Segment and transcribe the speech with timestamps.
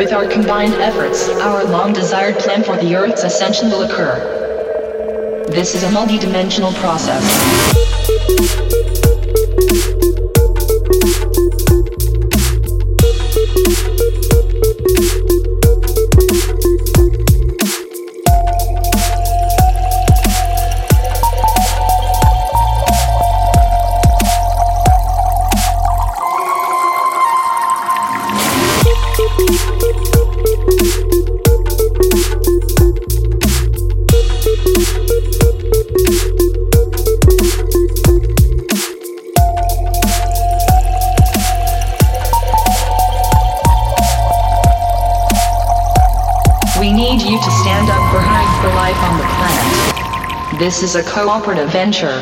[0.00, 5.44] With our combined efforts, our long desired plan for the Earth's ascension will occur.
[5.50, 8.69] This is a multi-dimensional process.
[50.60, 52.20] This is a cooperative venture.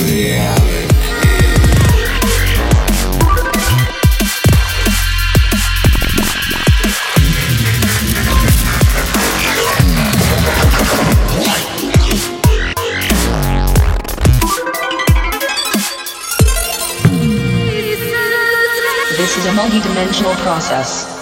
[0.00, 0.71] This
[19.52, 21.12] a multi-dimensional process.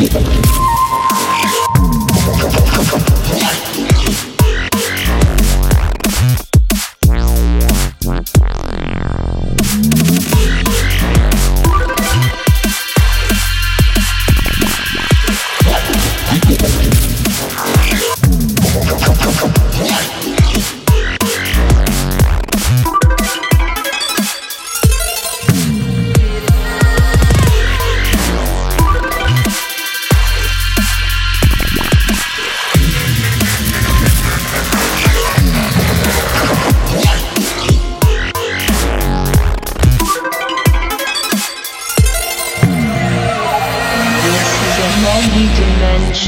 [0.00, 0.39] This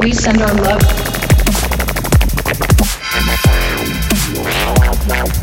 [0.00, 1.11] we send our love
[5.12, 5.42] Wow.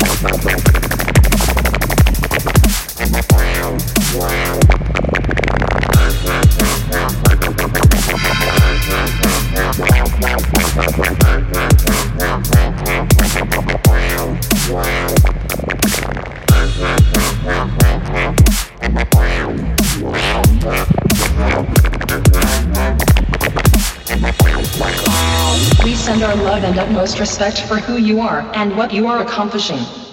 [26.10, 30.09] Our love and utmost respect for who you are and what you are accomplishing.